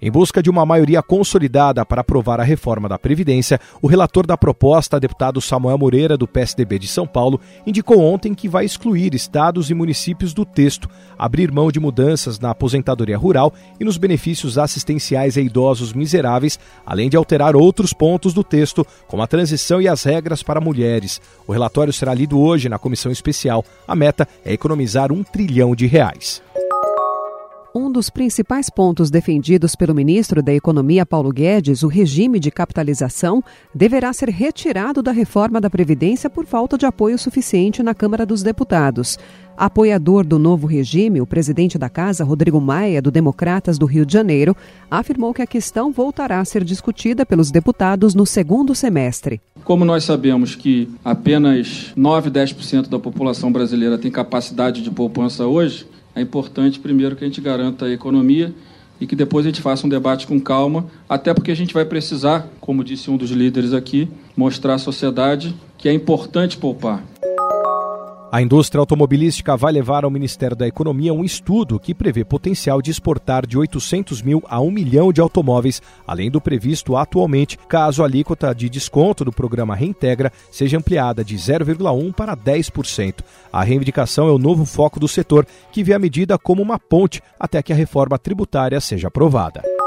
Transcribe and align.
Em 0.00 0.12
busca 0.12 0.40
de 0.40 0.48
uma 0.48 0.64
maioria 0.64 1.02
consolidada 1.02 1.84
para 1.84 2.02
aprovar 2.02 2.38
a 2.38 2.44
reforma 2.44 2.88
da 2.88 2.96
Previdência, 2.96 3.60
o 3.82 3.88
relator 3.88 4.24
da 4.24 4.36
proposta, 4.36 5.00
deputado 5.00 5.40
Samuel 5.40 5.76
Moreira, 5.76 6.16
do 6.16 6.28
PSDB 6.28 6.78
de 6.78 6.86
São 6.86 7.04
Paulo, 7.04 7.40
indicou 7.66 8.00
ontem 8.00 8.32
que 8.32 8.48
vai 8.48 8.64
excluir 8.64 9.12
estados 9.12 9.70
e 9.70 9.74
municípios 9.74 10.32
do 10.32 10.44
texto, 10.44 10.88
abrir 11.18 11.50
mão 11.50 11.72
de 11.72 11.80
mudanças 11.80 12.38
na 12.38 12.50
aposentadoria 12.50 13.18
rural 13.18 13.52
e 13.80 13.84
nos 13.84 13.96
benefícios 13.96 14.56
assistenciais 14.56 15.36
a 15.36 15.40
idosos 15.40 15.92
miseráveis, 15.92 16.60
além 16.86 17.10
de 17.10 17.16
alterar 17.16 17.56
outros 17.56 17.92
pontos 17.92 18.32
do 18.32 18.44
texto, 18.44 18.86
como 19.08 19.24
a 19.24 19.26
transição 19.26 19.82
e 19.82 19.88
as 19.88 20.04
regras 20.04 20.44
para 20.44 20.60
mulheres. 20.60 21.20
O 21.44 21.50
relatório 21.50 21.92
será 21.92 22.14
lido 22.14 22.38
hoje 22.38 22.68
na 22.68 22.78
comissão 22.78 23.10
especial. 23.10 23.64
A 23.86 23.96
meta 23.96 24.28
é 24.44 24.52
economizar 24.52 25.10
um 25.10 25.24
trilhão 25.24 25.74
de 25.74 25.88
reais. 25.88 26.40
Um 27.80 27.92
dos 27.92 28.10
principais 28.10 28.68
pontos 28.68 29.08
defendidos 29.08 29.76
pelo 29.76 29.94
ministro 29.94 30.42
da 30.42 30.52
Economia, 30.52 31.06
Paulo 31.06 31.30
Guedes, 31.30 31.84
o 31.84 31.86
regime 31.86 32.40
de 32.40 32.50
capitalização, 32.50 33.40
deverá 33.72 34.12
ser 34.12 34.30
retirado 34.30 35.00
da 35.00 35.12
reforma 35.12 35.60
da 35.60 35.70
Previdência 35.70 36.28
por 36.28 36.44
falta 36.44 36.76
de 36.76 36.86
apoio 36.86 37.16
suficiente 37.16 37.80
na 37.80 37.94
Câmara 37.94 38.26
dos 38.26 38.42
Deputados. 38.42 39.16
Apoiador 39.56 40.26
do 40.26 40.40
novo 40.40 40.66
regime, 40.66 41.20
o 41.20 41.26
presidente 41.26 41.78
da 41.78 41.88
Casa, 41.88 42.24
Rodrigo 42.24 42.60
Maia, 42.60 43.00
do 43.00 43.12
Democratas 43.12 43.78
do 43.78 43.86
Rio 43.86 44.04
de 44.04 44.12
Janeiro, 44.12 44.56
afirmou 44.90 45.32
que 45.32 45.42
a 45.42 45.46
questão 45.46 45.92
voltará 45.92 46.40
a 46.40 46.44
ser 46.44 46.64
discutida 46.64 47.24
pelos 47.24 47.52
deputados 47.52 48.12
no 48.12 48.26
segundo 48.26 48.74
semestre. 48.74 49.40
Como 49.62 49.84
nós 49.84 50.02
sabemos 50.02 50.56
que 50.56 50.90
apenas 51.04 51.92
9, 51.94 52.28
10% 52.28 52.88
da 52.88 52.98
população 52.98 53.52
brasileira 53.52 53.96
tem 53.96 54.10
capacidade 54.10 54.82
de 54.82 54.90
poupança 54.90 55.46
hoje, 55.46 55.86
é 56.14 56.20
importante, 56.20 56.78
primeiro, 56.78 57.16
que 57.16 57.24
a 57.24 57.26
gente 57.26 57.40
garanta 57.40 57.86
a 57.86 57.92
economia 57.92 58.54
e 59.00 59.06
que 59.06 59.14
depois 59.14 59.46
a 59.46 59.48
gente 59.48 59.62
faça 59.62 59.86
um 59.86 59.88
debate 59.88 60.26
com 60.26 60.40
calma, 60.40 60.86
até 61.08 61.32
porque 61.32 61.50
a 61.50 61.56
gente 61.56 61.72
vai 61.72 61.84
precisar, 61.84 62.48
como 62.60 62.82
disse 62.82 63.10
um 63.10 63.16
dos 63.16 63.30
líderes 63.30 63.72
aqui, 63.72 64.08
mostrar 64.36 64.74
à 64.74 64.78
sociedade 64.78 65.54
que 65.76 65.88
é 65.88 65.92
importante 65.92 66.56
poupar. 66.56 67.04
A 68.30 68.42
indústria 68.42 68.78
automobilística 68.78 69.56
vai 69.56 69.72
levar 69.72 70.04
ao 70.04 70.10
Ministério 70.10 70.54
da 70.54 70.68
Economia 70.68 71.14
um 71.14 71.24
estudo 71.24 71.80
que 71.80 71.94
prevê 71.94 72.24
potencial 72.24 72.82
de 72.82 72.90
exportar 72.90 73.46
de 73.46 73.56
800 73.56 74.20
mil 74.20 74.42
a 74.46 74.60
1 74.60 74.70
milhão 74.70 75.10
de 75.10 75.20
automóveis, 75.22 75.80
além 76.06 76.30
do 76.30 76.38
previsto 76.38 76.94
atualmente, 76.94 77.58
caso 77.66 78.02
a 78.02 78.06
alíquota 78.06 78.54
de 78.54 78.68
desconto 78.68 79.24
do 79.24 79.32
programa 79.32 79.74
Reintegra 79.74 80.30
seja 80.52 80.76
ampliada 80.76 81.24
de 81.24 81.36
0,1% 81.36 82.12
para 82.12 82.36
10%. 82.36 83.20
A 83.50 83.64
reivindicação 83.64 84.28
é 84.28 84.32
o 84.32 84.38
novo 84.38 84.66
foco 84.66 85.00
do 85.00 85.08
setor, 85.08 85.46
que 85.72 85.82
vê 85.82 85.94
a 85.94 85.98
medida 85.98 86.38
como 86.38 86.60
uma 86.60 86.78
ponte 86.78 87.22
até 87.40 87.62
que 87.62 87.72
a 87.72 87.76
reforma 87.76 88.18
tributária 88.18 88.78
seja 88.78 89.08
aprovada. 89.08 89.77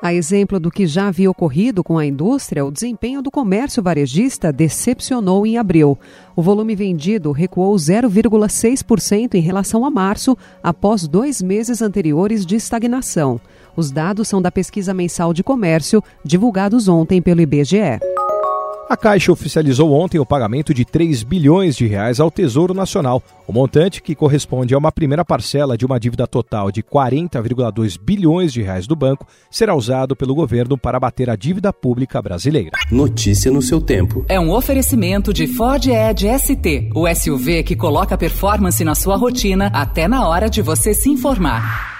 A 0.00 0.14
exemplo 0.14 0.60
do 0.60 0.70
que 0.70 0.86
já 0.86 1.08
havia 1.08 1.28
ocorrido 1.28 1.82
com 1.82 1.98
a 1.98 2.06
indústria, 2.06 2.64
o 2.64 2.70
desempenho 2.70 3.20
do 3.20 3.32
comércio 3.32 3.82
varejista 3.82 4.52
decepcionou 4.52 5.44
em 5.44 5.58
abril. 5.58 5.98
O 6.36 6.42
volume 6.42 6.76
vendido 6.76 7.32
recuou 7.32 7.74
0,6% 7.74 9.34
em 9.34 9.40
relação 9.40 9.84
a 9.84 9.90
março, 9.90 10.38
após 10.62 11.08
dois 11.08 11.42
meses 11.42 11.82
anteriores 11.82 12.46
de 12.46 12.54
estagnação. 12.54 13.40
Os 13.74 13.90
dados 13.90 14.28
são 14.28 14.40
da 14.40 14.52
pesquisa 14.52 14.94
mensal 14.94 15.34
de 15.34 15.42
comércio, 15.42 16.02
divulgados 16.24 16.86
ontem 16.86 17.20
pelo 17.20 17.40
IBGE. 17.40 17.98
A 18.88 18.96
Caixa 18.96 19.30
oficializou 19.30 19.92
ontem 19.92 20.18
o 20.18 20.24
pagamento 20.24 20.72
de 20.72 20.82
3 20.82 21.22
bilhões 21.22 21.76
de 21.76 21.86
reais 21.86 22.18
ao 22.20 22.30
Tesouro 22.30 22.72
Nacional, 22.72 23.22
o 23.46 23.52
montante 23.52 24.00
que 24.00 24.14
corresponde 24.14 24.72
a 24.72 24.78
uma 24.78 24.90
primeira 24.90 25.22
parcela 25.22 25.76
de 25.76 25.84
uma 25.84 26.00
dívida 26.00 26.26
total 26.26 26.72
de 26.72 26.82
40,2 26.82 28.00
bilhões 28.00 28.50
de 28.50 28.62
reais 28.62 28.86
do 28.86 28.96
banco 28.96 29.26
será 29.50 29.74
usado 29.74 30.16
pelo 30.16 30.34
governo 30.34 30.78
para 30.78 30.98
bater 30.98 31.28
a 31.28 31.36
dívida 31.36 31.70
pública 31.70 32.22
brasileira. 32.22 32.78
Notícia 32.90 33.52
no 33.52 33.60
seu 33.60 33.78
tempo. 33.78 34.24
É 34.26 34.40
um 34.40 34.50
oferecimento 34.50 35.34
de 35.34 35.46
Ford 35.46 35.84
Edge 35.86 36.26
ST, 36.38 36.90
o 36.94 37.06
SUV 37.14 37.64
que 37.64 37.76
coloca 37.76 38.16
performance 38.16 38.82
na 38.82 38.94
sua 38.94 39.16
rotina 39.16 39.66
até 39.66 40.08
na 40.08 40.26
hora 40.26 40.48
de 40.48 40.62
você 40.62 40.94
se 40.94 41.10
informar. 41.10 41.97